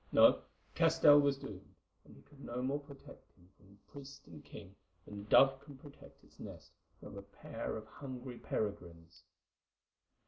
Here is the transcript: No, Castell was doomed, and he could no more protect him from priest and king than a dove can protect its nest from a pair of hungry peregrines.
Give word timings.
No, 0.11 0.41
Castell 0.73 1.19
was 1.21 1.37
doomed, 1.37 1.75
and 2.05 2.15
he 2.15 2.23
could 2.23 2.43
no 2.43 2.63
more 2.63 2.79
protect 2.79 3.33
him 3.33 3.49
from 3.55 3.77
priest 3.87 4.25
and 4.25 4.43
king 4.43 4.75
than 5.05 5.19
a 5.19 5.23
dove 5.25 5.59
can 5.61 5.77
protect 5.77 6.23
its 6.23 6.39
nest 6.39 6.71
from 6.99 7.19
a 7.19 7.21
pair 7.21 7.77
of 7.77 7.85
hungry 7.85 8.39
peregrines. 8.39 9.21